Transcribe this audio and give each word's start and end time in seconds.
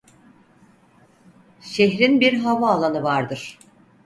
Şehrin 1.61 2.19
bir 2.19 2.33
havaalanı 2.33 3.03
vardır. 3.03 3.57